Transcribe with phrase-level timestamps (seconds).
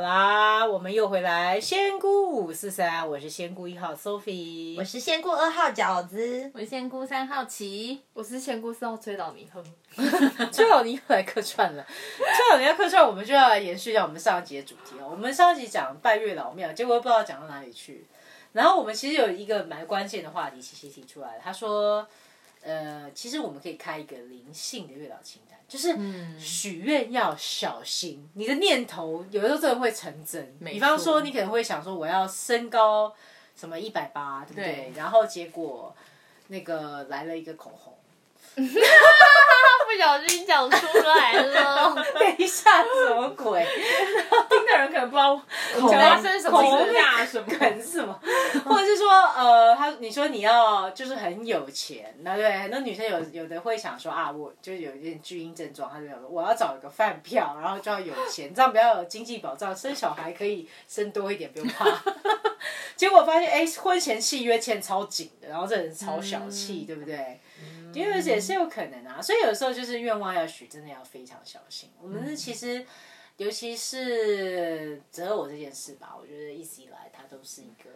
[0.00, 9.62] 好啦，我们又回来，仙姑五四三，我是仙姑一号 Sophie，我是仙姑二号饺子，我是仙姑三号琪，我是仙姑四号崔老尼赫。
[10.50, 11.84] 崔老尼又来客串了，
[12.16, 15.08] 崔老尼要客串，我们就要来延续一下我们上一集的主题哦。
[15.10, 18.06] 我们上一集讲拜月老庙，结果不知道讲到哪里去。
[18.52, 22.08] 然后我们其实有一个蛮关键的话题，琪琪提出来了，他说，
[22.62, 25.96] 呃，其实我们可以开一个灵性的月老清单，就是
[26.38, 30.54] 许愿要小心，你的念头有的时候真的会成真。
[30.64, 33.14] 比方说，你可能会想说我要身高
[33.56, 34.92] 什么一百八，对不对？
[34.94, 35.94] 然后结果
[36.48, 37.94] 那个来了一个口红。
[39.90, 43.60] 不小心讲出来了， 等一下什么鬼？
[44.48, 45.36] 听的人可能不知道
[45.80, 47.48] 发生什么惊讶什么，
[47.82, 48.20] 什么？
[48.64, 61.84] 或者是说，呃，他你说你要就是很有钱，那对很多女生有有的会想说啊，我就有一点巨婴症状，他就想说我要找一个饭票，然后就要有钱，这样比较有经济保障，生小孩可以生多一点，不用怕。
[62.94, 67.40] 结果发现，哎，婚前契约签超紧的，然后这人超小气，对不对？
[67.94, 71.90] 因为也是有可能啊，所以有时候就是愿望要许，真的要非常小心。
[72.00, 72.84] 我们其实，
[73.36, 77.90] 尤其是择偶这件事吧，我觉得一直以来它都是一个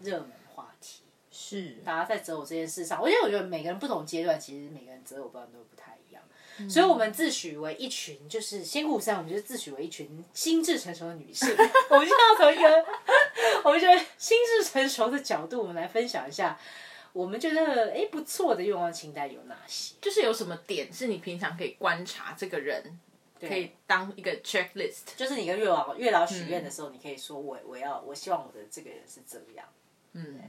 [0.00, 1.02] 热门话题。
[1.30, 6.22] 是，大家在择偶这件事上，而且我觉得每个人不同阶段，其实每个人择偶标准都不太一样。
[6.68, 11.48] 所以我们自诩为一群，就是仙姑山，我们就自诩为一群心智成熟的女性。
[11.88, 12.84] 我们就要从一个，
[13.64, 16.58] 我们觉得心智成熟的角度，我们来分享一下。
[17.12, 19.96] 我们觉得哎不错的愿望清单有哪些？
[20.00, 22.98] 就是有什么点是你平常可以观察这个人，
[23.40, 25.14] 可以当一个 checklist。
[25.16, 29.66] 就是你跟月老月老许愿的时候，你可以说我我要我希望我的这个人是这样。
[30.12, 30.40] 嗯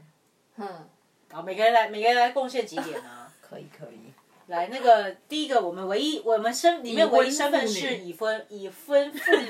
[0.58, 0.90] 嗯，
[1.32, 3.32] 好，每个人来每个人来贡献几点啊？
[3.42, 4.14] 可 以可以。
[4.52, 9.46] 来，那个第一个，我们唯一我们身里面唯一身份是已婚已婚妇女，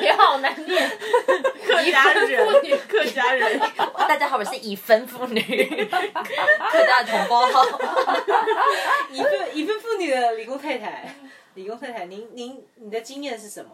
[0.00, 0.90] 你 好难念，
[1.64, 2.50] 客家人，
[2.88, 3.60] 客家人，
[4.08, 7.46] 大家好，我是已婚妇女，客家同胞。
[7.46, 7.62] 好，
[9.12, 11.14] 已婚已婚妇女的理工太太，
[11.54, 13.70] 理工太太，您您你的经验是什么？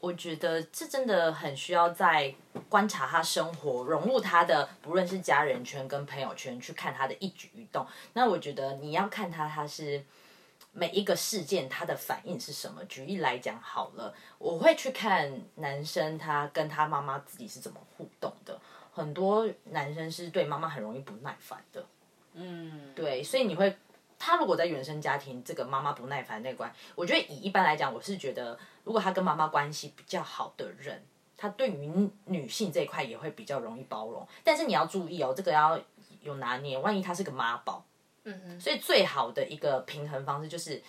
[0.00, 2.32] 我觉得这真的很需要在
[2.68, 7.84] 观察他生活，融入他的不论是家人圈跟朋友圈，去看他的一举一动。
[8.12, 10.04] 那我觉得你要看他，他是
[10.72, 12.84] 每一个事件他的反应是什么。
[12.84, 18.60] 举例来讲好了，我会去看男生他跟他妈妈自己是怎么互动的。
[18.92, 21.84] 很多男生是对妈妈很容易不耐烦的，
[22.34, 23.76] 嗯，对，所以你会。
[24.18, 31.04] 他如果在原生家庭，这个妈妈不耐烦那关，我觉得以一般来讲，我是觉得，如果他跟妈妈关系比较好的人，
[31.36, 34.26] 他对于女性这一块也会比较容易包容。
[34.42, 35.78] 但是你要注意哦，这个要
[36.22, 37.84] 有拿捏，万一他是个妈宝，
[38.24, 40.82] 嗯哼，所以最好的一个平衡方式就是。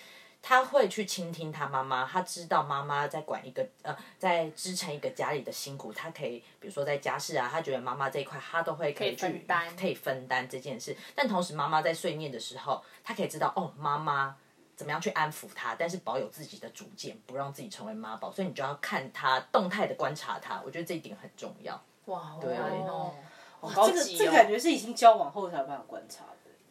[0.47, 10.96] 他会去倾听他妈妈，他知道妈妈在管一个呃，在支撑一个家里的辛苦，他可以比如说在家事啊，他觉得妈妈这一块他都会可以去分担，可以分担这件事。
[11.13, 14.38] 但同时妈妈在碎念的时候，他可以知道哦，妈妈
[14.78, 18.31] 怎么样去安抚他，但是保有自己的主见，不让自己成为妈宝。
[18.31, 21.74] 所以你就要看他动态的观察他，我觉得这一点很重要。
[22.06, 23.14] 哇，对哦，
[23.59, 26.24] 哇，这个这个感觉是已经交往后才有办法观察。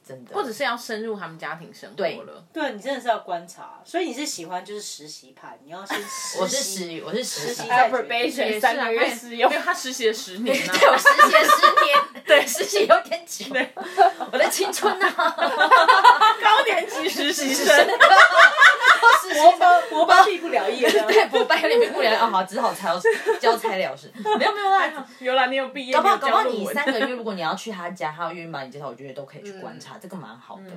[0.07, 2.45] 真的，或者是要深入他们家庭生活了。
[2.53, 6.39] 对，你真的是要观察，所以你是喜欢就是实习派，你要先实习。
[6.41, 10.73] 我是实，我是实习在 probation 三个月试用，因为他实习了十年啊。
[10.79, 13.47] 对，我实习了十年，对，实习有点久。
[14.31, 17.67] 我的青春啊，高年级实习生。
[19.35, 23.01] 活包活包毕不了业，对，活包有点毕不了业，哦，好，只好才要
[23.41, 24.11] 交差了事。
[24.15, 25.95] 没有没有啦，有啦，你有毕业。
[25.95, 30.71] 搞不好搞不好你三个月，如果你要去他家，他愿意把你介绍，我觉得都可以去观察，这个蛮好的。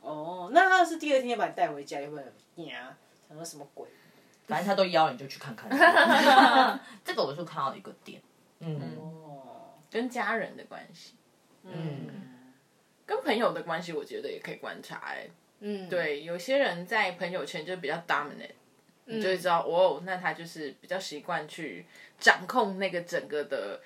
[0.00, 2.22] 哦，那他是第二天把你带回家，会不会
[2.64, 2.96] 呀？
[3.28, 3.86] 想说什么鬼？
[4.46, 5.70] 反正他都邀你就去看看。
[7.04, 8.20] 这个我是看到一个点，
[8.60, 8.80] 嗯，
[9.90, 11.14] 跟家人的关系，
[11.64, 12.08] 嗯，
[13.06, 15.28] 跟朋友的关系，我觉得也可以观察，哎。
[15.64, 18.50] 嗯，对，有些人在朋友圈就比较 dominant，
[19.04, 21.86] 你就会知道哦，那他就是比较习惯去
[22.18, 23.80] 掌控那个整个的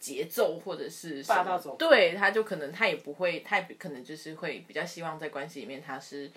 [0.00, 6.28] 节奏，或者是霸道总对，他就可能他也不会太可能就是会比较希望在关系里面他是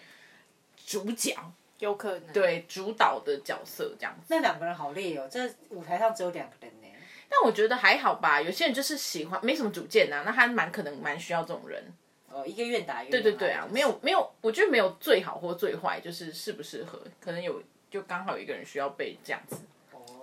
[0.86, 1.36] 主角，
[1.80, 4.28] 有可能对主导的角色这样子。
[4.30, 6.88] 那两个人好累哦，这舞台上只有两个人呢。
[7.28, 11.84] 但我觉得还好吧，有些人就是喜欢没什么主见呐，那他蛮可能蛮需要这种人。
[12.34, 19.58] 哦，一个愿打一个对对对啊，没有没有，我觉得没有最好或最坏，就是适不适合，可能有就刚好有一个人需要被这样子。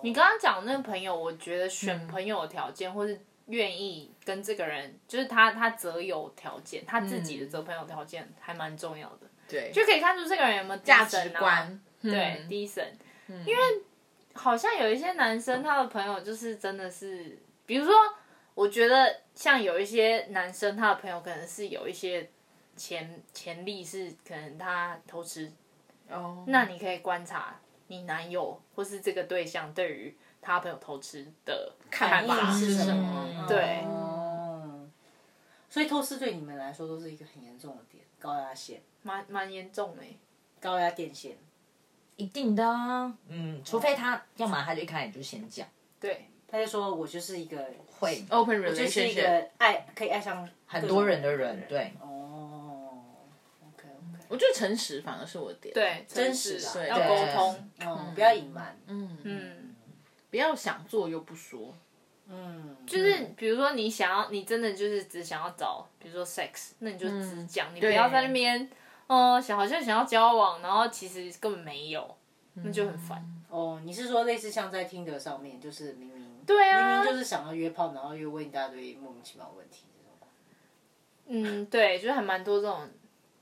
[0.03, 9.29] 你刚刚讲那个朋友，我觉得选朋友的条件，或是愿意跟这个人，就是他他择友条件，他自己的择朋友条件还蛮重要的。
[9.47, 12.97] 对，就可以看出这个人有没有价值观，对，低神，
[13.45, 13.63] 因为
[14.33, 17.95] 好像有一些男生他的朋友就是真的是，比如说，
[18.55, 22.29] 我觉得像有一些男生他的朋友可能是有一些
[22.77, 25.51] 潜潜力是可能他偷吃，
[26.11, 34.87] 哦，那你可以观察你男友或是这个对象对于他朋友偷吃的看法是什什么嗯对哦，
[35.71, 40.19] 所以偷吃对你们来说都是一个很严重的点，高压线、蛮蛮严重的欸。
[40.61, 41.39] 高压电线。
[42.17, 45.67] 一定的啊，嗯，除非他要么他就一开始就先讲，
[45.99, 47.65] 对，他就说我就是一个，
[48.01, 52.99] 会 open 就是一 relationship，个爱可以爱上很多人的人，对，哦
[53.63, 57.09] ，OK OK，我觉得诚实反而是我的点，，对，真实啊实要对。
[57.09, 57.69] 沟通。
[57.87, 59.75] 嗯，不要隐瞒，嗯，嗯，
[60.31, 61.75] 不要想做又不说，
[62.27, 67.95] 嗯，就是比如说你想要，你真的就是只想要找，比如说 sex，那你就只讲，你不对。
[67.95, 68.69] 要在那边，
[69.07, 72.17] 哦，想好像想要交往，然后其实根本没有，
[72.55, 73.25] 那就很烦。
[73.49, 80.29] 哦，你是说类似像在听得上面，就是明明对啊明明就是想要约炮，然后又问一大堆莫名其妙的问题这种。
[81.27, 82.89] 嗯，对，就是还蛮多这种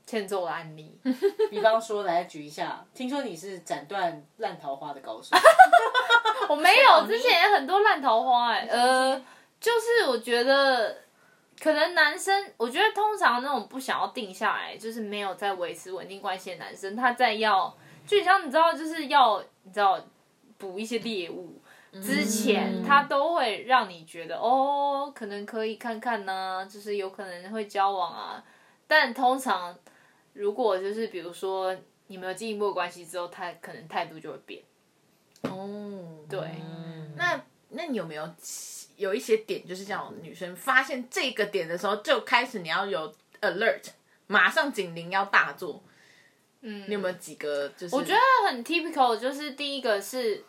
[0.05, 0.99] 欠揍的案例。
[1.49, 5.35] 比方说，来举一下，听说你是斩断烂桃花的高手，
[6.49, 9.15] 我没有，之前也很多烂桃花 哎、呃，
[9.59, 10.95] 就是我觉得
[11.59, 17.75] 可能男生，我觉得通常那种不想要定下来，就是没有在维持稳定关系的男生，他在要，
[18.05, 19.99] 就像你知道，就是要你知道
[20.57, 21.59] 补一些猎物。
[21.93, 28.43] 之前他都会让你觉得哦，可能可以看看呢、就是有可能会交往啊。
[28.87, 29.77] 但通常
[30.33, 31.75] 如果就是比如说
[32.07, 34.61] 你们有进一步的关系之后，他可能态度就会变。
[35.43, 36.39] 哦，对，
[37.15, 38.27] 那那你有没有
[38.97, 43.89] 有一些点，就是这样，女生发现这个点的时候，就开始你要有 alert，
[44.27, 45.81] 马上警铃要大作。
[46.61, 47.69] 嗯，你有没有几个？
[47.69, 48.19] 就是我觉得
[48.49, 50.43] 很 typical，就是第一个是，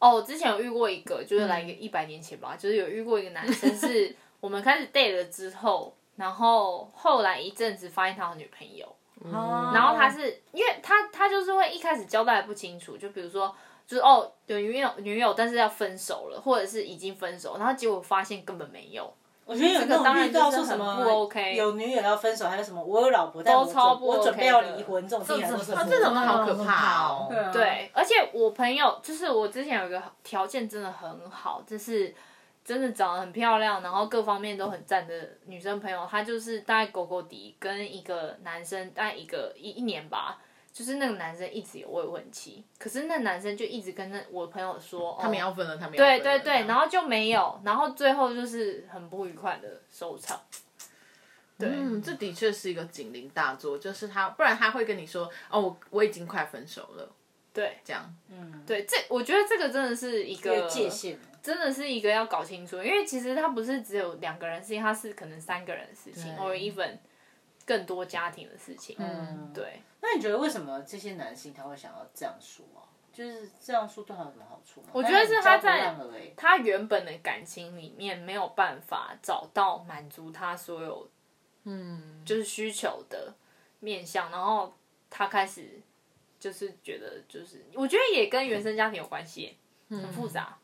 [0.00, 8.96] 哦，我之前有遇过一个，就是来一个一百年前吧，就是有遇过一个男生， 是我们开始 date 了之后，然后后来一阵子发现他有女朋友，
[9.30, 9.34] 然
[9.74, 13.54] 然后他是因为他他就是会一开始交代不清楚，就比如说
[13.86, 19.12] 就是哦有女友女友，但是要分手了，或者是已经分手，然后结果发现根本没有，
[19.50, 32.14] 我觉得有那种这个当然遇到就是说什么不 OK 有女友要分手，还有什么我有老婆，但我准超不我准备要的离婚，这种听起来都是这这种好可怕哦对，而且我朋友就是我之前有一个条件真的很好，就是
[32.64, 35.14] 真的长得很漂亮，然后各方面都很赞的
[35.46, 40.38] 女生朋友，她就是大概狗狗迪跟一个男生大概一个一一年吧，
[40.72, 50.40] 就是那个男生一直有未婚妻，可是那男生就一直跟那我朋友说，他们哦要分了，他们要分了对对对，然后后就没有，然后最后就是很不愉快的收场。
[51.58, 57.08] 对，嗯，这的确是一个警铃大作，就是他，不然他会跟你说，哦，我我已经快分手了，
[57.52, 58.14] 对这样。
[58.30, 61.18] 嗯对，这我觉得这个真的是一一个个界限。
[61.42, 66.98] 真的是一个要搞清楚，因为其实他不是只有两个人的事情，他是可能三个人的事情，或者 even
[67.64, 68.94] 更多家庭的事情。
[68.98, 72.88] 嗯对，那你觉得为什么这些男性他会想要这样说啊？
[73.12, 74.88] 就是这样说对他有什么好处吗？
[74.92, 75.94] 我觉得是他在。
[76.36, 81.10] 他原本的感情里面没有办法找到满足他所有
[81.64, 83.34] 嗯，就是需求的
[83.80, 84.72] 面向，然后
[85.10, 85.80] 他开始
[86.38, 89.58] 就是觉得就是，我觉得也跟原生家庭有关系，
[89.90, 90.56] 很复杂。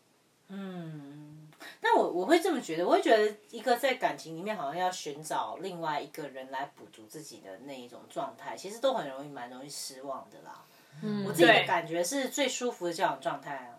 [0.48, 1.35] 嗯，
[1.80, 10.64] 但我我会这么觉得，我会觉得一个在感情里面好像要寻找另外一个人来补足自己的那一种状态，其实都很容易蛮容易失望的啦。
[11.02, 13.76] 嗯我自己的感觉是最舒服的这种状态啊，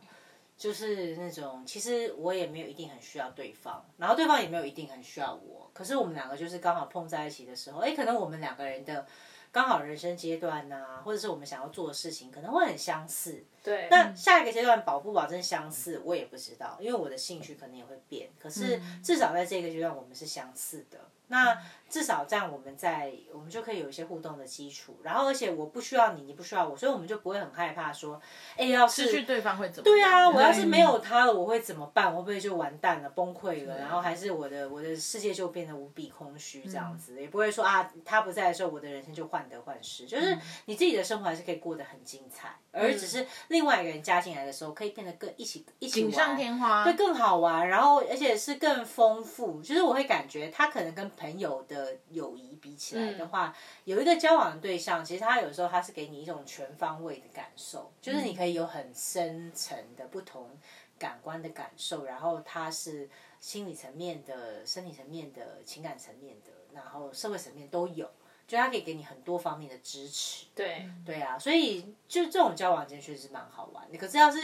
[0.56, 9.08] 就是那种其实我也没有一定很需要对方，然后对方也没有一定很需要我，可是我们两个就是刚好碰在一起的时候，哎，可能我们两个人的
[9.52, 13.44] 刚好人生阶段呐、或者是我们想要做的事情，可能会很相似。
[13.64, 18.30] 对，那下一个阶段保不保证相似，我也不知道，因为我的兴趣可能也会变。
[18.40, 21.00] 可是至少在这个阶段，我们是相似的。
[21.28, 21.58] 那
[21.90, 24.98] 至少这样，我们在我们就可以有一些互动的基础。
[25.04, 28.20] 然后，而且我不需要你，你不需要我，所以我们就不会很害怕说，
[28.56, 32.12] 哎，要是失去对方会怎么对啊，我要是没有他了，我会怎么办？
[32.12, 33.78] 我会不会就完蛋了、崩溃了？
[33.78, 40.06] 然后还是我的我的世界就变得无比空虚这样子，也不会说啊，他不在的时候，我的人生就患得患失。
[40.06, 49.62] 就是你自己的生活还是可以过得很精彩，而只是另外一个人加进来的时候，可以变得更一起一起锦上添花，对更好玩，然后而且是更丰富。
[49.62, 60.50] 就是我会感觉他可能跟朋友的友谊比起来的话，有一个交往的对象，其实他有时候他是给你一种全方位的感受，就是你可以有很深层的不同
[60.98, 63.10] 感官的感受，然后他是
[63.42, 68.10] 心理层面的、生理层面的、情感层面的，然后社会层面都有。
[68.48, 73.98] 就他可以给你很多方面的支持，对，对啊，所以就这种交往间确实是蛮好玩的。
[73.98, 74.40] 可是要是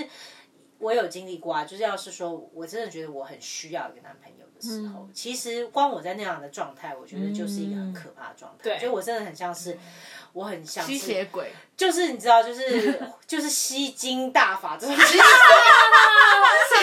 [0.79, 8.63] 我有经历过啊，就是要是说我真的觉得我很需要一个男朋友的时候，其实光我在那样的状态，我觉得就是一个很可怕的状态。
[8.63, 8.79] 对。
[8.79, 9.77] 就我真的很像是，
[10.33, 14.95] 我很像吸血鬼，就是你知道，就是 就是吸金大法这种。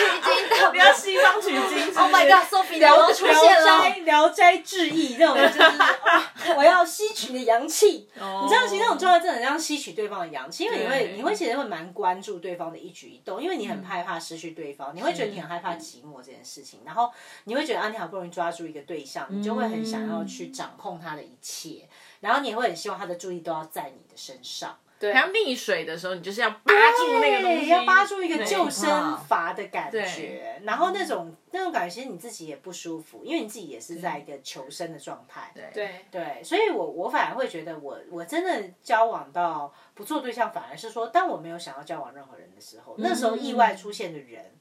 [0.01, 1.95] 已经到不要西方取经。
[1.95, 4.05] Oh my god，Sophie 聊聊出现斋了。
[4.05, 8.09] 聊斋志异那种，就是啊， 我要吸取你的阳气。
[8.15, 17.11] 你知道，其实那种状态真的很像吸取对方的阳气，因为你会你会其实会蛮关注对方的一举一动，因为你很害怕失去对方，你会觉得你很害怕寂寞这件事情，然后
[17.43, 21.87] 你会觉得啊，你好不容易抓住一个对象，你就会很想要去掌控他的一切，
[22.21, 24.77] 然后你也会很希望他的注意都要在你的身上。
[24.97, 35.51] 对，还要溺水的时候，你就是要扒住那个东西，对要扒住一个救生筏的感觉，然后那种那种感觉，其实你自己也不舒服，因为你自己也是在一个求生的状态。
[35.55, 44.53] 对对对，所以我我反而会觉得我我真的交往到不做对象，反而是说，当我没有想要交往任何人的时候，那时候意外出现的人。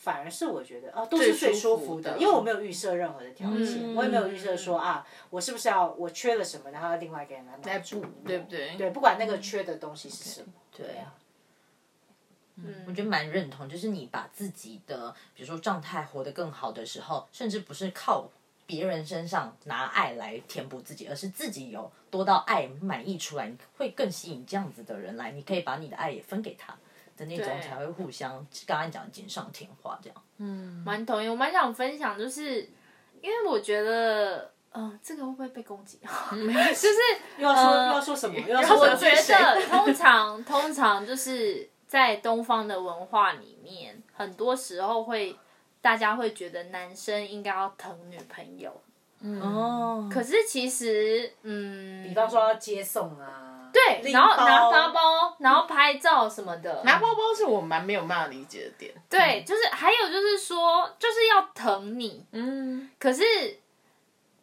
[0.00, 8.76] 反而是我觉得哦，都是最舒服的，因为我没有预设任何的条件，嗯我也没有预设说啊，我是不是要我缺了什么，然后要另外给人来补，对不对？
[8.78, 11.12] 对，不管那个缺的东西是什么，对啊。
[12.56, 18.26] 嗯，我觉得蛮认同，就是你把自己的，比如说状态活得更好的时候，甚至不是靠
[18.64, 26.74] 别人身上拿爱来填补自己，而是自己有多到爱满溢出来，你会更吸引这样子的人来，你可以把你的爱也分给他
[27.20, 28.32] 的那种，对才会互相
[28.66, 30.22] 刚刚讲的锦上添花这样。
[30.38, 31.28] 嗯蛮同意。
[31.28, 32.62] 我蛮想分享，就是
[33.20, 35.98] 因为我觉得，嗯、这个会不会被攻击？
[36.30, 36.96] 就是
[37.36, 38.38] 又要说、呃又要说什么？
[38.40, 38.96] 又要说我什么？
[38.96, 45.36] 觉得通常通常就是在东方的文化里面，很多时候会
[45.82, 48.70] 大家会觉得男生应该要疼女朋友，
[49.42, 53.59] 哦，可是其实，嗯，比方说要接送啊，
[54.02, 58.94] 对，然后拿包然后拍照什么的，拿包包是我蛮没有办法理解的点。
[59.08, 63.22] 对，就是还有就是说，就是要疼你，嗯，可是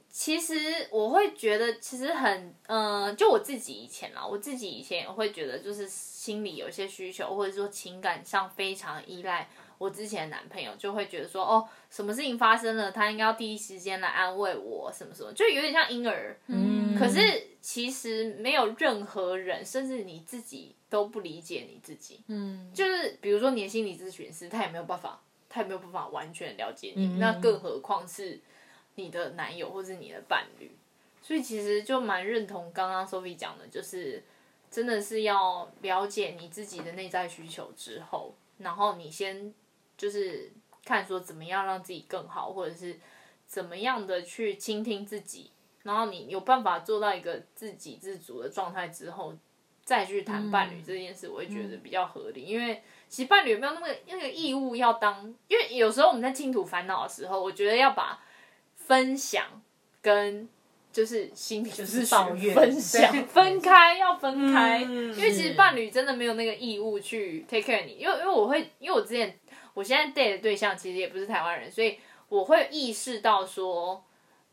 [0.09, 9.47] 其实我会觉得，其实很，呃，就我自己以前啦，我自己以前也会觉得，就是心里有一些需求，或者说情感上非常依赖
[9.77, 16.37] 我之前的男朋友，就会觉得说，哦，什么事情发生了，他应该要第一时间来安慰我，什么什么，就有点像婴儿。
[16.47, 17.19] 嗯可是
[17.61, 22.21] 其实没有任何人，甚至你自己都不理解你自己。
[22.27, 28.39] 嗯，就是比如说你的心理咨询师，他也没有办法，他也没有办法完全了解你，嗯那更何况是
[28.95, 30.71] 你的男友或是你的伴侣。
[31.21, 34.23] 所以其实就蛮认同刚刚 Sophie 讲的，就是
[34.71, 39.53] 真的是要了解你自己的内在需求之后，然后你先
[39.97, 40.51] 就是
[40.85, 42.97] 看说怎么样让自己更好，或者是
[43.45, 45.49] 怎么样的去倾听自己，
[45.83, 49.33] 然后你有办法做到一个自给自足的状态之后，
[49.83, 58.21] 再去谈伴侣这件事，我会觉得比较合理，因为其实伴侣有没有那么那个义务要当，因为有时候我们在倾吐烦恼的时候，我觉得要把
[58.75, 59.45] 分享
[60.01, 60.47] 跟
[60.91, 69.37] 就是心理就是抱怨分享分开，要分开，嗯因为其实伴侣真的没有那个义务去 take care 你，因为因为我会，因为我之前
[69.77, 74.03] 我现在 date 的对象其实也不是台湾人，所以我会意识到说，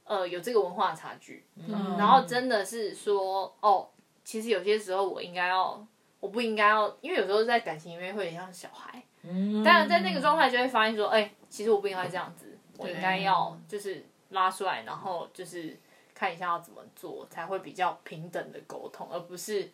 [0.05, 3.89] 呃，有这个文化差距，嗯然后真的是说，哦，
[4.23, 5.83] 其实有些时候我应该要，
[6.21, 9.65] 我不应该要，因为有时候在感情里面会很像小孩，嗯。
[9.65, 15.75] 当然在那个状态就会发现说，哎、其实我不应该这样子，我应该要就是拉出来，然后就是
[16.15, 19.71] 看一下要怎么做，才会比较平等的沟通，而不是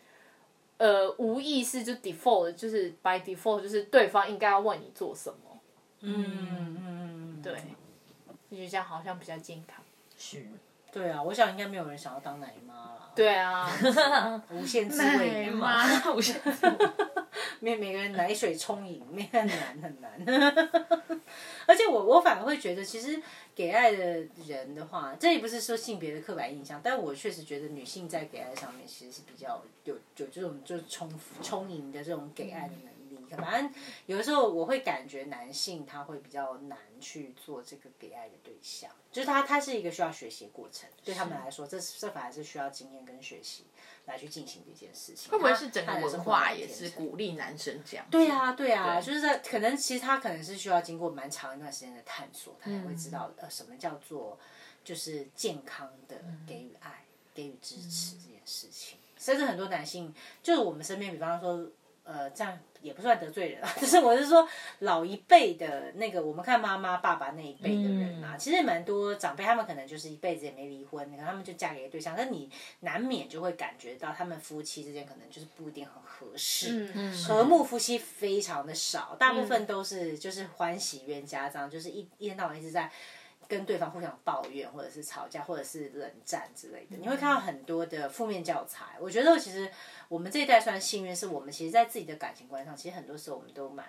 [0.81, 5.61] 呃无意识就 default 就是 by default 就是对方应该要问你做什么，
[6.01, 7.53] 嗯嗯嗯，对，
[8.51, 9.85] 就觉得这样好像比较健康。
[10.17, 10.47] 是
[10.93, 13.71] 对啊，我想应该没有人想要当奶妈啦，对啊，
[14.51, 16.35] 无限滋味奶嘛，妈，不是
[17.61, 20.61] 每每个人奶水充盈，没很难很难。
[21.67, 23.23] 而且我我反而会觉得，其实
[23.55, 31.09] 给爱的人的话，这也不是说性别的刻板印象，但我确实觉得女性在给爱上面其实是比较有有这种就是充
[31.43, 32.90] 充盈的这种给爱的能
[33.37, 33.43] 力。
[33.43, 33.73] 反正
[34.07, 43.65] 有的时候我会感觉男性他会比较难去做这个给爱的对象，就是他他是一个需要学习的过程，对他们来说，这这反而是需要经验跟学习
[44.07, 45.31] 来去进行的一件事情。
[45.31, 48.07] 会不会是整个文化也是鼓励男生这样？
[48.11, 54.39] 对啊，对啊，对就是在可能其实他可能是需要经过蛮长一段时间的探索，他才会知道、嗯呃什么叫做
[54.85, 58.99] 就是健康的给予爱、给予支持这件事情。
[59.17, 61.71] 甚至很多男性，就是我们身边，比方说。
[62.11, 64.49] 呃，这样也不算得罪人啊， 就是我是说
[64.81, 72.51] 老一辈的那个，我们看妈妈、爸爸那一辈的人啊，其实蛮多长辈，他们可能就是一辈子也没离婚，可能他们就嫁给对象，但你
[72.81, 82.91] 难免就会感觉到他们夫妻之间可能就是不一定很合适，嗯和睦夫妻非常的少，大部分都是就是欢喜冤家这样，就是一一天到晚一直在。
[83.51, 88.97] 跟对方互相抱怨，或者是吵架，或者是冷战之类的，你会看到很多的负面教材。
[89.01, 89.69] 我觉得其实
[90.09, 93.85] 我们这一代算幸运，是我们其实，在自己的感情观上，其实很多时候我们都蛮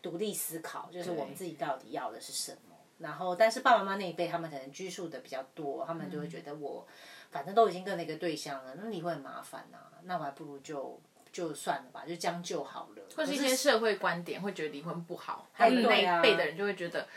[0.00, 2.76] 独立思考，就是我们自己到底要的是什么。
[2.98, 6.86] 然后，但是爸爸妈妈那一辈，他们可能拘束的比较多，他们就会觉得我
[7.30, 11.00] 反正都已经跟了一个对象了，那离婚很麻烦呐、那我还不如就
[11.32, 13.02] 就算了吧，就将就好了。
[13.16, 17.08] 或是一些社会观点会觉得离婚不好，还有那一辈的人就会觉得，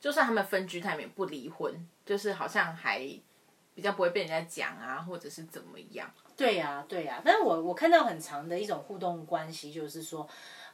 [0.00, 1.72] 就算他们分居，他们也不离婚，
[2.04, 3.00] 就是好像还
[3.74, 6.10] 比较不会被人家讲啊，或者是怎么样。
[6.36, 10.24] 对呀、对呀、但是我我看到很长的一种互动关系，就是说，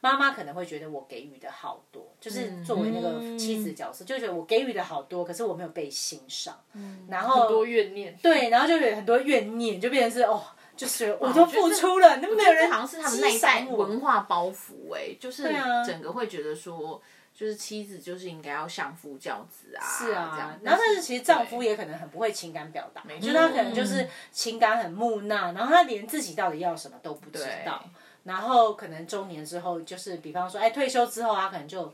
[0.03, 6.63] 妈妈可能会觉得我给予的好多，就是作为那个妻子角色，就觉得我给予的好多，可是我没有被欣赏，
[7.09, 8.15] 然后很多怨念。
[8.23, 10.43] 对，然后就有很多怨念，就变成是哦，
[10.77, 17.01] 就是我都付出了，那没有人好像是他们那一代文化包袱哎、就是啊整个会觉得说，
[17.35, 20.59] 就是妻子就是应该要相夫教子啊，是这样啊，。
[20.63, 27.85] 然后但是其实丈夫也可能很不会情感表达，没就是他可能就是情感很木讷，然后他连自己到底要什么都不知道，
[28.23, 31.93] 然后可能中年之后，就是比方说，哎，退休之后，他可能就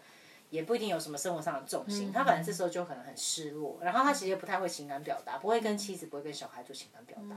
[0.51, 7.37] 也不一定有什么生活上的重心，他反正这时候就可能很失落，然后他其实也不太会情感表达，不会跟妻子，不会跟小孩做情感表达，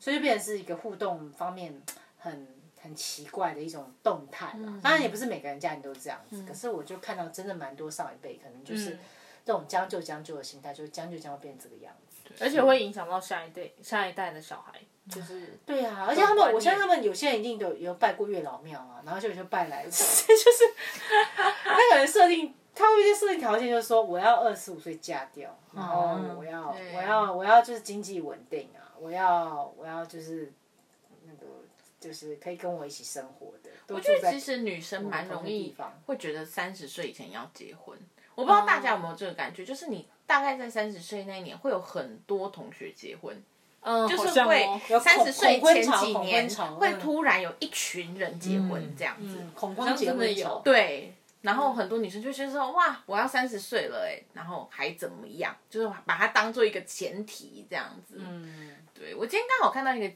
[0.00, 1.82] 所以就变成是一个互动方面
[2.16, 2.48] 很。
[2.82, 8.98] 很奇怪的一种动态啦，当然也不是每个人家庭都这样子，可是我就看到真的蛮多上一辈可能就是
[9.44, 12.30] 这种将就将就的心态，就是将就将就变成这个样子。
[12.40, 20.64] 而且会影响到下一代下一代的小孩，就是对啊，而且他们，我相信他们有些人一定都有有拜过月老庙啊，然后就有些拜来， 就是
[21.64, 30.52] 他可能设定，他会有一些设定条件，就是说我要二十五岁嫁掉，然后我要对我要我要就是经济稳定啊，我要我要就是那个
[32.02, 33.70] 就是可以跟我一起生活的。
[33.88, 35.74] 我我觉得其实女生蛮容易
[36.06, 37.96] 会觉得三十岁以前要结婚。
[38.34, 43.40] 我不知道大家有没有这个感觉，就是你大概在三十岁那一年，会有很多同学结婚，
[43.82, 49.36] 嗯，就是会哦三十岁前几年会突然有一群人结婚这样子。
[49.38, 51.12] 嗯，恐慌真的有婚潮对，
[51.42, 55.54] 然后很多女生就觉得说，哇，我要三十岁了哎，然后还怎么样？
[55.68, 58.14] 就是把它当做一个前提这样子。
[58.18, 60.10] 嗯，对我今天刚好看到一个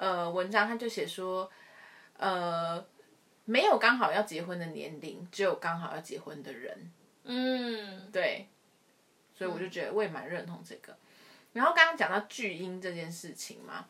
[0.00, 1.50] 呃文章，他就写说，
[2.16, 2.82] 呃，
[3.44, 6.90] 没有刚好要结婚的年龄，只有刚好要结婚的人。
[7.24, 8.48] 嗯，对，
[9.34, 10.96] 所以我就觉得我也蛮认同这个。
[11.52, 13.84] 然后刚刚讲到巨婴这件事情嘛，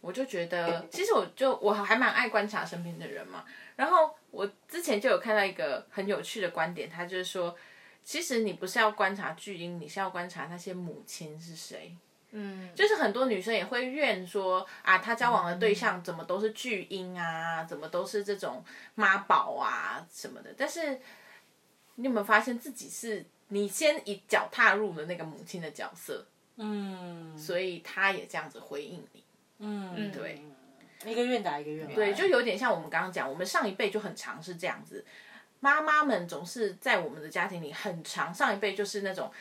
[0.00, 3.44] 我就觉得其实我就我还蛮爱观察身边的人嘛。
[3.74, 7.56] 然后我之前就有看到一个很有趣的观点，他就是说，
[8.04, 11.96] 其实你不是要观察巨婴，你是要观察那些母亲是谁。
[12.32, 18.62] 嗯，就是很多女生也会怨说啊，她交往的对象怎么都是巨婴啊，怎么都是这种
[18.94, 20.52] 妈宝啊什么的。
[20.54, 21.00] 但是
[21.94, 29.24] 你有没有发现自己是你先一脚踏入了那个母亲的角色，嗯所以她也这样子回应你。
[29.60, 30.42] 嗯，对，
[31.06, 35.02] 一个愿打一个愿挨，对，就有点像我们刚刚讲，我们上一辈就很常是这样子，
[35.60, 39.32] 妈妈们总是在我们的家庭里很长，上一辈就是那种。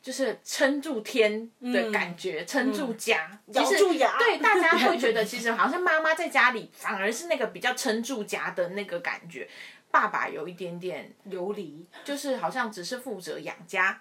[0.00, 4.16] 就是撑住天的感觉，撑住家，咬其实住牙。
[4.18, 9.48] 对大家会觉得， 其实好像妈妈在家里反而是那个比较撑住家的那个感觉，
[9.90, 14.00] 爸爸有一点点游离，就是好像只是负责养家，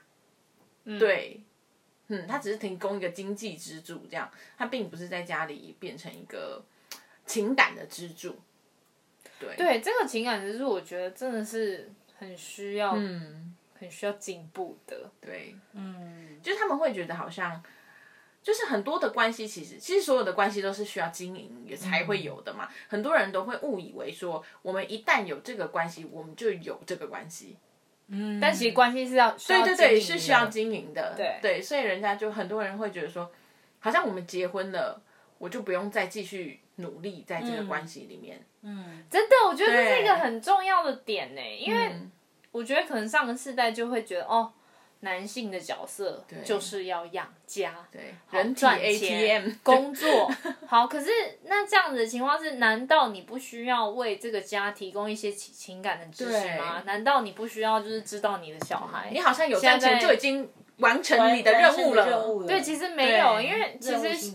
[1.00, 1.42] 对，
[2.08, 6.64] 嗯，他只是提供一个经济支柱，这样，他并不是在家里变成一个
[7.26, 8.40] 情感的支柱。
[9.40, 15.10] 对，对，这个情感支柱，我觉得真的是很需要，嗯，很需要进步的。
[15.22, 17.64] 对，嗯，就是他们会觉得好像。
[18.44, 22.70] 就是很多的关系，其实其实所有的关系都是需要经营也才会有的嘛。
[22.88, 27.58] 很多人都会误以为说，我们一旦有这个关系，我们就有这个关系。
[28.08, 31.14] 嗯，但其实关系是要需要对对对，是需要经营的。
[31.18, 33.30] 对对，所以人家就很多人会觉得说，
[33.80, 35.02] 好像我们结婚了，
[35.40, 38.42] 我就不用再继续努力在这个关系里面。
[38.62, 42.10] 嗯，真的，我觉得这是一个很重要的点呢，因为嗯
[42.58, 44.52] 我觉得可能上个世代就会觉得哦。
[45.02, 50.28] 男性的角色就是要养家，对，人体赚钱 ATM 工作
[50.66, 50.88] 好。
[50.88, 51.12] 可是
[51.44, 56.82] 那这样子的情况是，难道你不需要为这个家提供一些情情感的支持吗？
[56.82, 59.12] 对难道你不需要就是知道你的小孩？
[59.12, 62.08] 你好像有赚钱就已经完成你的任务了。
[62.08, 62.48] 任务了。
[62.48, 64.32] 对，其实没有，因为其实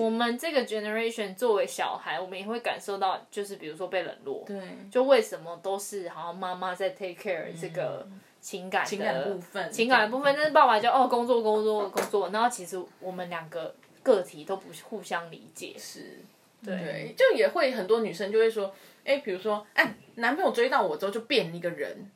[0.00, 8.06] 我们这个 generation 作为小孩，我们也会感受到，就是比如说被冷落，对，就为什么都是好像妈妈在 take care 这个
[8.40, 9.72] 情感的情感部分。
[9.72, 16.20] 情感的部分，但是爸爸就哦工作工作工作，然后其实我们两个个体都不互相理解，是，
[16.64, 16.76] 对。
[16.76, 18.72] 对，就也会很多女生就会说，
[19.04, 22.10] 哎，比如说，哎，男朋友追到我之后就变了一个人，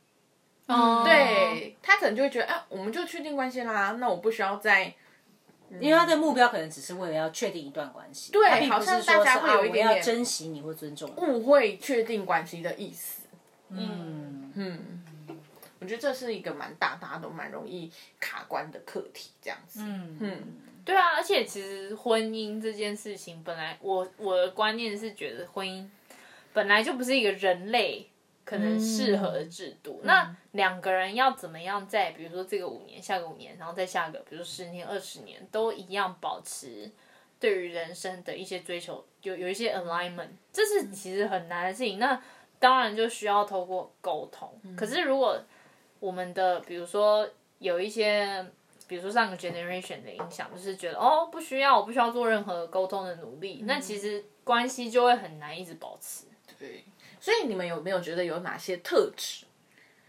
[0.71, 4.95] 哦，对他可能就会觉得，哎，我们就确定关系啦，那我不需要再。
[5.79, 11.23] 因为他的目标可能只是为了要确定一段关系，对好像说大家会有一点点珍惜你或尊重你。
[11.23, 13.23] 误会确定关系的意思。
[13.69, 15.05] 嗯，嗯，
[15.79, 19.79] 我觉得这是一个蛮大，大家都蛮容易卡关的课题，这样子。
[19.85, 20.43] 嗯嗯，
[20.85, 25.87] 对啊，而且其实婚姻这件事情，本来我我的观念是觉得婚姻
[26.53, 28.10] 本来就不是一个人类
[28.51, 30.01] 可能适合的制度。
[30.03, 36.91] 那两个人要怎么样在，比如说这个五年、下个五年，然后再下个，比如说十年、二十年，都一样保持
[37.39, 42.01] 对于人生的一些追求，有有一些 alignment，这是其实很难的事情。
[42.01, 42.21] 那
[42.59, 44.53] 当然就需要透过沟通。
[44.77, 45.41] 可是如果
[46.01, 48.45] 我们的比如说有一些，
[48.89, 56.27] 比如说上个 generation 的影响，就是觉得哦不需要，我不需要做任何沟通的努力，那其实关系就会很难一直保持。
[56.59, 56.83] 对。
[57.21, 59.45] 所以你们有没有觉得有哪些特质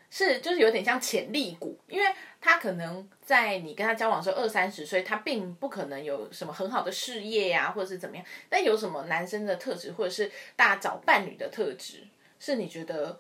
[0.10, 1.80] 是就是有点像潜力股？
[1.88, 2.06] 因为
[2.41, 8.26] 他可能在你跟他交往的时候二三十岁，他并不可能有什么很好的事业呀、或者是怎么样。
[8.50, 12.08] 但有什么男生的特质，或者是大家找伴侣的特质，
[12.39, 13.19] 是你觉得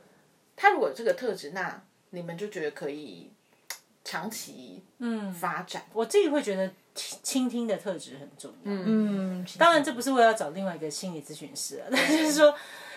[0.55, 3.31] 他如果有这个特质，那你们就觉得可以
[4.03, 5.85] 长期嗯发展？
[5.93, 8.57] 我自己会觉得倾倾听的特质很重要。
[8.65, 12.53] 嗯，当然，这不是为了找另外一个心理咨询师啊，但是说，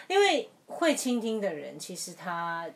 [0.08, 2.66] 因为会倾听的人，其实他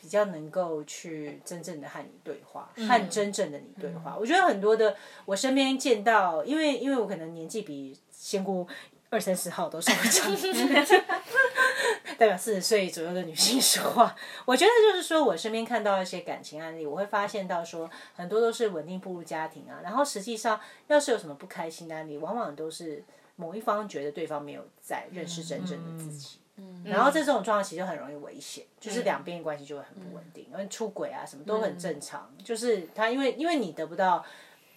[0.00, 4.16] 比较能够去真正的和你对话，和真正的你对话。
[4.18, 8.66] 我觉得很多的我身边见到，因为因为我可能年纪比仙姑
[9.10, 10.34] 二三十号都稍微长，
[12.18, 14.14] 代表四十岁左右的女性说话。
[14.44, 23.04] 我觉得就是说我身边看到一些感情案例，我会发现到说很多都是稳定步入家庭啊，然后实际上要是有什么不开心的案例，往往都是
[23.36, 26.38] 某一方觉得对方没有在认识真正的自己。
[26.84, 32.32] 然后在这种状况其实就很容易危险，就是两边关系就会很不稳定，因为出轨啊什么都很正常。
[32.42, 34.24] 就是他因为因为你得不到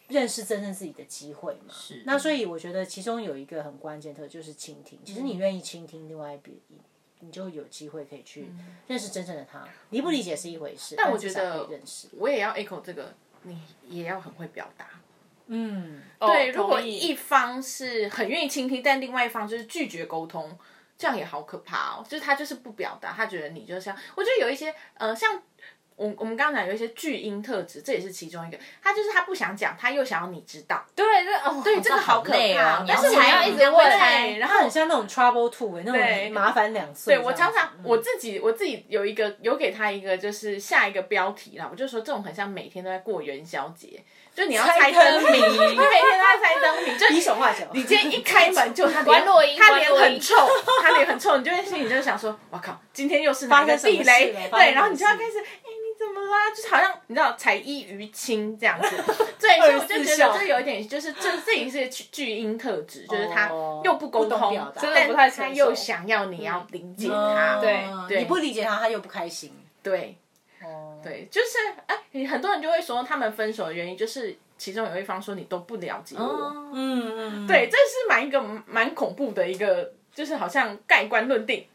[0.08, 5.00] 认识真正自己的机会嘛，是那所以我觉得其中有一个很关键的就是倾听。
[5.06, 6.58] 其实你愿意倾听另外一边，
[7.20, 8.50] 你就有机会可以去
[8.88, 9.68] 认识真正的他。
[9.92, 11.68] 理不理解是一回事，但我觉得。
[12.18, 13.14] 我也要 echo 这个，
[13.44, 14.88] 你也要很会表达。
[15.48, 20.58] 嗯，对，哦如果一方是很愿意倾听，但另外一方就是拒绝沟通，
[21.00, 22.06] 这样也好可怕哦。
[22.08, 25.42] 就是他就是不表达，他觉得你就像，我觉得有一些呃，像
[25.96, 28.58] 我我们刚刚讲有一些巨婴特质，这也是其中一个。
[28.82, 30.86] 他就是他不想讲，他又想要你知道。
[30.96, 32.80] 对，这哦，对，这个好可累怕。
[32.80, 37.16] 哦但是我你要一直问对，然后很像那种 trouble two 哎那对种麻烦两岁。
[37.16, 44.02] 对我常常嗯我自己我自己有一个有给他一个就是下一个标题啦，我就说这种很像每天都在过元宵节，
[44.40, 47.66] 就你要猜灯谜，你每天都在猜灯谜， 就比手画脚。
[47.74, 49.22] 你今天一开门就他脸
[49.58, 50.34] 他脸很臭，
[50.82, 56.50] 他脸很臭，你就会心里就想说，我靠，今天又是哪个 发生什么地雷对，然后你就要开始，哎，你怎么啦？
[56.56, 58.88] 就是好像你知道才艺于亲这样子，
[59.38, 67.84] 对，所以我就觉得这有一点就是这这也是巨巨婴特质，就是他哦又不沟通真的不太他又想要你要理解他，对。
[68.08, 68.20] 对。
[68.20, 69.54] 你不理解他，他又不开心。
[69.84, 70.16] 对。
[70.64, 71.58] 哦，对，就是
[71.88, 81.66] 哎，很多人就会说他们分手的原因就是其中有一方说你都不了解我，哦，嗯嗯，对，这是蛮一个蛮恐怖的一个，就是好像盖棺论定，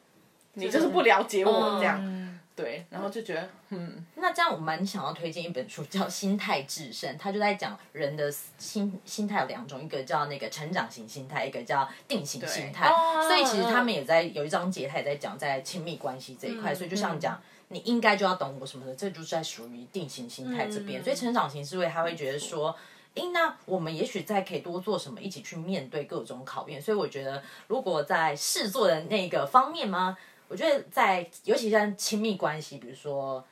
[0.55, 12.89] 你就是不了解我这样，嗯对，然后就觉得嗯，那这样我蛮想要推荐一本书，叫《心态制胜》，它就在讲人的心心态有两种，一个叫那个成长型心态，一个叫定型心态。
[12.89, 16.73] 哦所以其实他们也在有一章节，他也在讲在亲密关系这一块。
[16.73, 17.43] 所以就像讲，
[17.75, 21.05] 你应该就要懂我什么的，这就是在属于定型心态这边。
[21.05, 22.75] 所以成长型思维他会觉得说。
[23.15, 26.83] 诶，那我们也许再可以多做什么，一起去面对各种考验。
[26.83, 30.19] 所以我觉得，如果在试做的那个方面吗？
[30.49, 33.45] 我觉得在尤其在亲密关系，比如说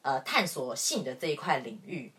[0.00, 2.10] 呃探索性的这一块领域，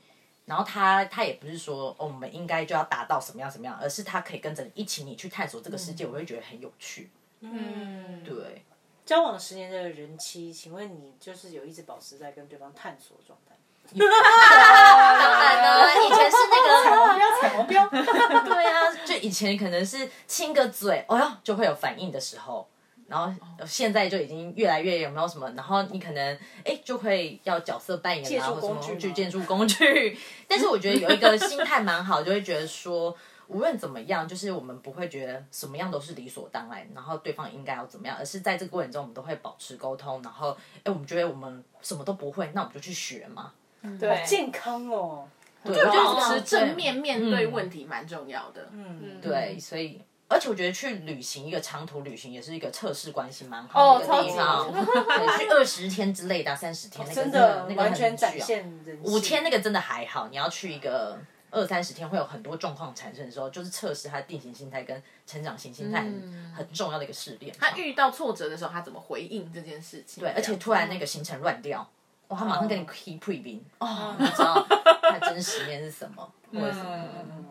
[0.45, 7.09] 然后他他也不是说哦我们应该就要达到什么样什么样，而是他可以跟着你一起你去探索这个世界，我会觉得很有趣。
[7.39, 8.63] 嗯，对，
[9.05, 13.55] 交往十年的人妻，请问你就是有一直保持在跟对方探索状态？
[13.97, 16.71] 当然了，以前是那个
[17.13, 17.89] 不要踩毛标。
[17.91, 22.67] 对啊，就以前可能是亲个嘴，哦哟就会有反应的时候。
[23.07, 23.33] 然后
[23.65, 30.17] 现在就已经越来越有没有什么，然后你可能哎就会要角色扮演啊，或什么工具吗去建筑工具。
[30.47, 33.13] 但是我觉得有一个心态蛮好，就会觉得说。
[33.51, 40.21] 无论怎么样，就是我们不会觉得什么样都是理所当然，然后对方应该要怎么样，而是在这个过程中，我们都会保持沟通。
[40.23, 43.51] 然后，哎，我们觉得我们什么都不会，那我们就去学嘛。
[43.99, 45.27] 对，健康哦。
[45.63, 48.69] 对，我觉得持正面面对问题蛮重要的。
[48.71, 58.97] 嗯，对，所以而且我觉得去旅行一个长途旅行也是一个测试关系蛮好的一个地方，哦对，去二十天之类的，三十天那个真的那个完全展现人。
[59.03, 61.19] 五天那个真的还好，你要去一个
[61.51, 67.53] 二三十天，会有很多状况产生的时候，就是测试他的定型心态跟成长型心态很、很重要的一个试炼。
[67.59, 70.23] 他遇到挫折的时候，他怎么回应这件事情？
[70.23, 71.87] 对，而且突然那个行程乱掉，
[72.29, 74.65] 哇，他马上跟你哦 keep pre 哦，你知道
[75.01, 77.45] 他真实面是什么，或者什么，嗯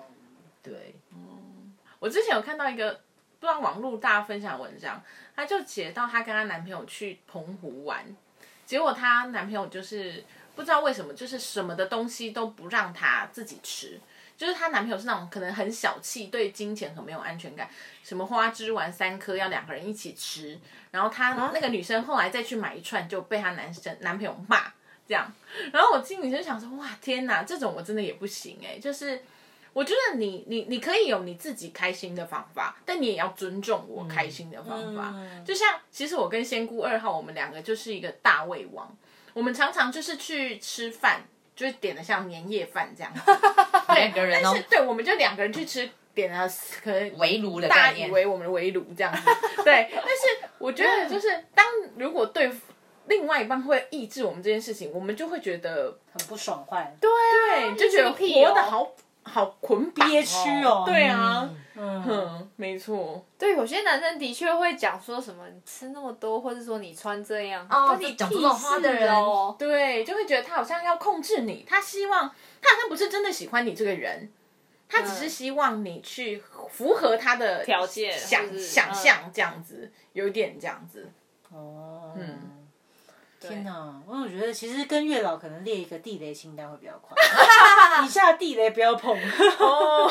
[0.62, 0.94] 对，
[1.98, 2.92] 我之前有看到一个
[3.38, 5.02] 不知道网络大家分享的文章，
[5.34, 8.04] 她就写到她跟她男朋友去澎湖玩，
[8.66, 10.22] 结果她男朋友就是
[10.60, 13.98] 不知道为什么，就是什么的东西都不让她自己吃。
[14.36, 17.66] 就是她男朋友是那种可能很小气，对金钱很没有安全感，
[18.04, 20.58] 什么花枝丸三颗要两个人一起吃，
[20.90, 24.64] 然后她那个女生后来再去买一串，就被她男生男朋友骂
[25.08, 25.32] 这样，
[25.72, 29.22] 然后我心里就想说，哇天哪，这种我真的也不行哎、就是
[29.72, 35.12] 我觉得你你你可以有你自己开心的方法，但你也要尊重我开心的方法。
[35.14, 35.42] 嗯。
[35.42, 38.94] 就像其实我跟仙姑二号，我们两个就是一个大胃王，
[39.40, 41.24] 我们常常就是去吃饭，
[41.56, 43.22] 就是点的像年夜饭这样子，
[43.94, 44.50] 两个人哦。
[44.52, 46.46] 但是，对，我们就两个人去吃，点了
[46.84, 49.22] 可能围炉的大家以为我们的围炉这样子，
[49.64, 49.88] 对。
[49.94, 51.64] 但是我觉得就是当
[51.96, 52.52] 如果对
[53.06, 60.84] 另外一半会抑制我们这件事情，我们就会觉得很不爽快，对啊，对，就觉得活得好好捆绑、憋屈哦。
[60.86, 61.48] 对啊，
[61.82, 69.56] 嗯，嗯，没错，对，有些男生的确会讲说什么你吃那么多，或者说你穿这样，哦你屁讲这种话的人哦。
[69.58, 72.28] 对，就会觉得他好像要控制你，他希望
[72.60, 74.30] 他好像不是真的喜欢你这个人，
[74.88, 81.10] 他只是希望你去符合他的条件想想象这样子，有一点这样子。
[81.50, 82.59] 哦，嗯
[83.40, 84.02] 天哪！
[84.06, 87.16] 我总觉得其实跟月老可能列一个地雷清单会比较快，
[88.04, 89.16] 以下地雷不要碰。
[89.58, 90.10] 哦，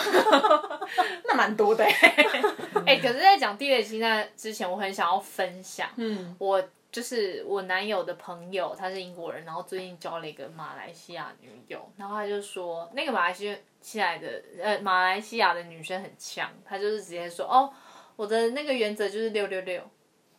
[1.25, 2.41] 那蛮多的 欸。
[2.87, 6.61] 哎、可是，在讲地雷清单之前，我很想要分享，嗯，我
[6.91, 13.55] 就是我男友的朋友，他是英国人，然后最近交了一个马来西亚女友，然后他就说，那个马来西
[13.99, 17.71] 亚的呃马来西亚的女生很强，他就是直接说，哦，
[18.15, 19.79] 我的那个原则就是六六六，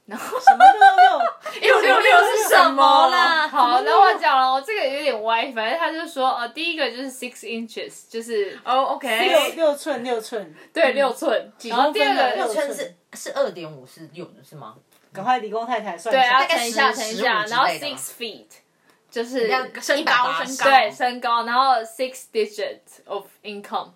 [0.06, 3.48] 然后什么六六六 六六是什么啦？
[3.48, 12.74] 好，那我讲了，我这个有点歪，反正他就说，呃，第一个就是 six inches，就是哦，OK，六六寸六寸，对六寸，然后第二个六寸。
[12.74, 14.76] 是是二点五是六的是吗？
[15.12, 16.46] 赶快理工太太算一对，要下。
[16.46, 18.46] 概乘一下，乘一下，然后 six feet
[19.10, 19.48] 就是
[19.80, 20.64] 身高身高。
[20.64, 23.90] 对身高，然后 six digits of income。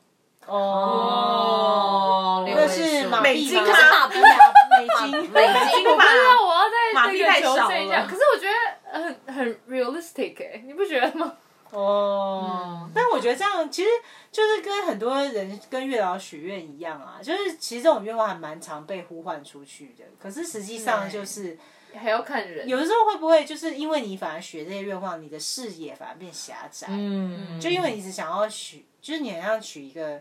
[0.47, 3.05] 哦，那是？
[3.23, 3.69] 美金吗？
[3.71, 6.05] 马币啊，美金，美金吧
[6.43, 8.55] 我要在马币那个求太少证一下，可是我觉得
[8.93, 9.03] 很
[9.35, 11.33] 很 realistic 哎，你不觉得吗？
[11.71, 13.91] 哦，但我觉得这样其实
[14.33, 21.57] 就是跟很多人跟月老许愿一样啊，就是其实这种愿望还蛮常被呼唤出去的，可是实际上就是
[21.95, 30.19] 还要看人，有的时候会不会就是因为你反而许这些愿望，你的视野反而变狭窄，嗯，就因为你只想要许，就是你好像取一个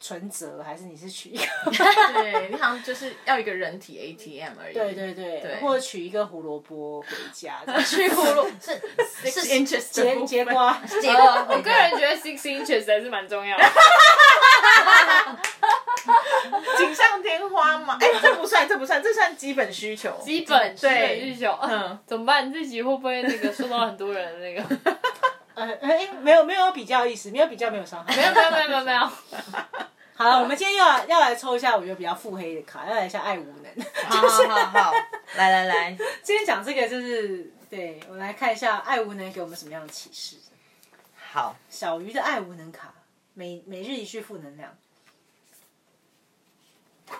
[0.00, 1.44] 存折，还是你是取一个？
[2.14, 4.74] 对你好像就是要一个人体 ATM 而已。
[4.74, 10.80] 对对对，对或者取一个胡萝卜回家， 取葫芦 是是 inches 的节部分节瓜。
[11.02, 13.64] 结呃果我个人觉得 six inches 还是蛮重要的。
[16.78, 17.98] 锦上添花嘛。
[18.00, 20.10] 哎，这不算，这不算，这算基本需求。
[20.24, 22.50] 基本基对本需求，嗯怎么办？
[22.50, 24.96] 自己会不会那个受到很多人的那个？
[25.54, 28.16] 呃，哎，没有没有比较意思，没有比较没有伤害。
[28.16, 29.00] 没有没有没有没有没有。
[30.14, 33.84] 好了，我们今天要要来抽一下，我觉得比较腹黑的卡，要来一下爱无能。
[34.04, 34.92] 好 好好好，
[35.34, 40.36] 来来来，今天讲这个就是，对我来看一下爱无能给我们什么样的启示。
[41.32, 42.94] 好，小鱼的爱无能卡，
[43.34, 44.76] 每每日一句负能量。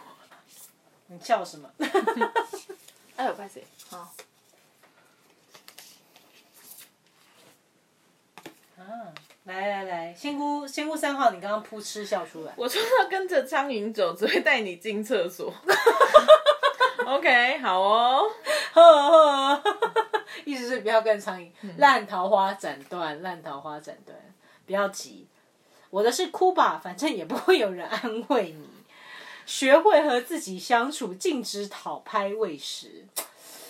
[1.08, 1.70] 你笑什么？
[3.16, 3.66] 哎呦，拍谁？
[3.90, 4.14] 好，
[8.82, 9.14] 啊，
[9.44, 12.52] 来来来，仙姑仙姑三号，你刚刚扑哧笑出来。
[12.56, 15.52] 我说要跟着苍蝇走，只会带你进厕所。
[17.06, 18.24] OK，好哦。
[18.72, 19.62] 呵呵，
[20.44, 24.18] 意思是不要跟苍蝇，烂桃花斩断，烂桃花斩断，
[24.66, 25.26] 不要急。
[25.90, 28.68] 我的是哭吧，反正也不会有人安慰你。
[29.44, 33.04] 学会和自己相处，禁止讨拍喂食。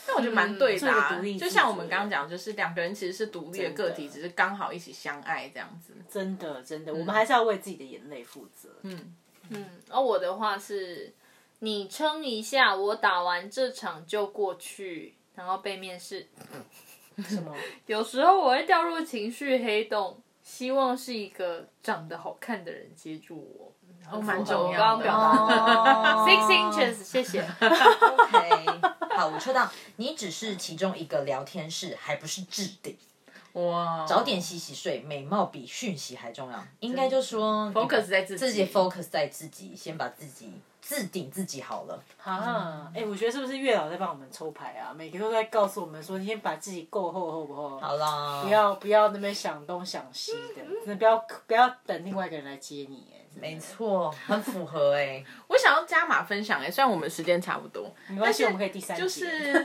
[0.07, 5.95] 但我觉得蛮对的、就像我们主刚刚讲，就是两个人其实是独立的个体，只是刚好一起相爱这样子。
[6.11, 8.69] 真的，真的，我们还是要为自己的眼泪负责。
[8.83, 9.15] 嗯，
[9.51, 11.12] 嗯，而我的话是，
[11.61, 16.29] 你撑一下，我打完这场就过去，然后被面试。
[17.29, 17.55] 什么？
[17.87, 23.73] 有时候我会掉入情绪黑洞，希望是一个长得好看的人接住我。
[24.11, 24.79] 哦，蛮重要的。
[24.79, 27.41] 刚刚表达哦 Six inches，谢谢。
[27.61, 32.96] OK，好，我抽到你只是其中一个聊天室，还不是置顶。
[33.53, 36.66] 哇，早点洗洗睡，美貌比讯息还重要。
[36.81, 42.03] 应该就说 focus 在自己自己 focus 在自己，先把自己置顶自己好了。
[42.23, 44.92] 啊，哎、我觉得是不是月老在帮我们抽牌啊？
[44.92, 47.79] 每个都在告诉我们说，你先把自己够厚厚不厚？
[47.79, 51.16] 好啦，不要不要那边想东想西的，真的不要
[51.47, 59.03] 不要等另外一个人来接你，哎，没错，很符合哎、 我想要加码分享哎、虽然我们时间差不多，没关系，我们可以第三集。
[59.03, 59.64] 就是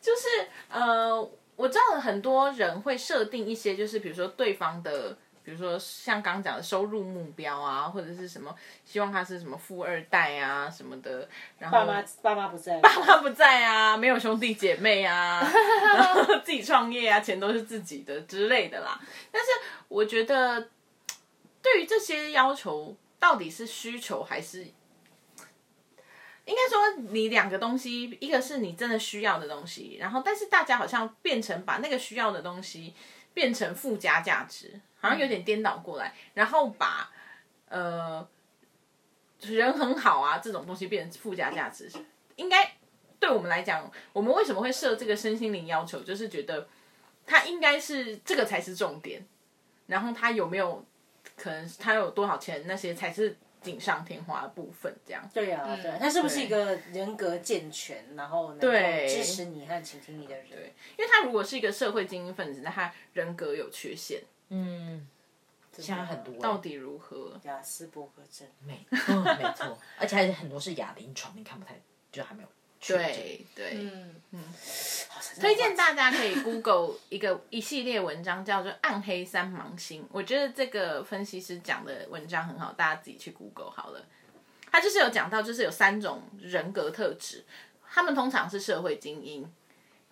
[0.00, 0.28] 就是
[0.68, 1.18] 呃，
[1.56, 5.16] 我知道很多人会设定一些，就是比如说对方的。
[5.44, 8.54] 比如说像刚刚讲的收入目标啊，或者是什么，
[8.84, 11.28] 希望他是什么富二代啊什么的，
[11.58, 15.40] 然后爸妈爸妈不在，爸妈不在啊，没有兄弟姐妹啊，
[15.94, 18.98] 然后自己创业啊，钱都是自己的之类的啦。
[19.30, 19.48] 但是
[19.88, 20.70] 我觉得，
[21.60, 24.66] 对于这些要求，到底是需求还是？
[26.46, 32.94] 应该说，你两个东西，一个是你真的需要的东西，然后但是大家好像变成把那个需要的东西
[33.32, 37.10] 变成附加价值，好像有点颠倒过来，然后把
[37.68, 38.26] 呃
[39.40, 41.90] 人很好啊这种东西变成附加价值，
[42.36, 42.76] 应该
[43.20, 46.66] 对我们来讲，我们为什么会设这个身心灵要求，就是觉得
[47.26, 49.26] 他应该是这个才是重点，
[49.86, 50.84] 然后他有没有
[51.36, 55.26] 可能他有多少钱，那些才是锦上添花的部分，这样。
[55.32, 58.60] 对啊，对啊，他是不是一个人格健全，然后能
[59.08, 60.46] 支持你和倾听你的人？
[60.50, 60.74] 对。
[60.98, 64.22] 因为他如果是一一个社会精英分子，那他人格有缺陷，
[64.54, 65.06] 嗯，
[65.78, 66.34] 现在很多。
[66.40, 67.40] 到底如何？
[67.44, 71.80] 雅斯伯格症，没错没错， 而且还有很多是哑铃床，你看不太，
[72.12, 72.48] 就还没有
[72.80, 73.04] 确诊。
[73.04, 73.90] 对对，
[74.30, 74.44] 嗯，
[75.40, 80.02] 推荐大家可以 Google 一个一系列文章，叫做《暗黑三芒星》。
[80.12, 84.04] 我觉得这个分析师讲的文章很好，大家自己去 Google 好了。
[84.70, 87.44] 他就是有讲到，就是有三种人格特质，
[87.88, 89.48] 他们通常是社会精英，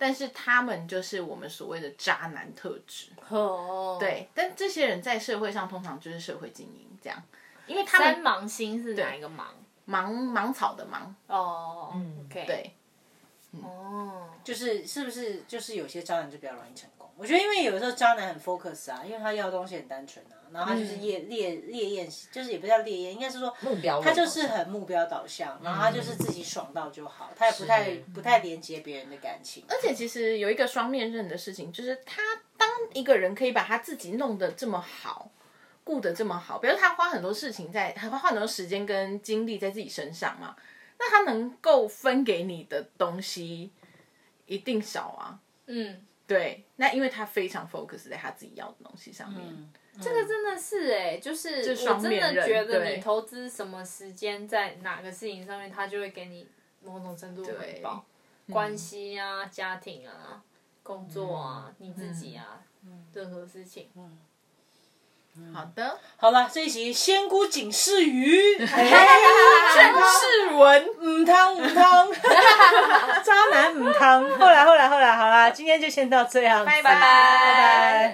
[0.02, 3.12] 但是他们就是我们所谓的渣男特质。
[3.28, 7.22] 哦，对，但这些人在社会上通常就是社会精英这样，
[7.68, 9.46] 因为他们三芒星是哪一个芒？
[9.84, 12.74] 芒芒草的芒，哦，嗯对，
[13.60, 17.10] 哦，就是是不是就是有些渣男就比较容易成功？
[17.18, 29.62] 我觉得因为有的时候渣男很 focus 啊，因为他要的东西很单纯啊，然后他就是烈烈烈焰，就是也不叫烈焰，应该是说目标他就是很目标导向，然后他就是自己爽到就好，他也不太不太连接别人的感情。
[29.68, 32.22] 而且其实有一个双面刃的事情，就是他
[32.56, 35.30] 当一个人可以把他自己弄得这么好，
[35.84, 40.56] 顾得这么好，比如他花很多事情在，他花很多时间跟精力在自己身上嘛，
[41.02, 43.72] 那他能够分给你的东西
[44.46, 45.40] 一定少啊。
[45.66, 49.42] 嗯，对，那因为他非常 focus 在他自己要的东西上面。
[50.00, 56.46] 这个真的是哎，就是我真的觉得你投资什么时间在哪个事情上面，他就会给你
[56.84, 58.04] 某种程度的回报，
[58.48, 60.40] 关系啊、家庭啊、
[60.84, 62.62] 工作啊、你自己啊，
[63.12, 63.88] 任何事情。
[65.54, 70.86] 好的，好了，这一集仙姑警示鱼，郑世文。
[71.02, 72.08] 唔汤唔汤，
[73.24, 74.28] 渣男唔汤。
[74.38, 78.10] 后来后来后来，好啦，今天就先到这样子，拜拜拜拜。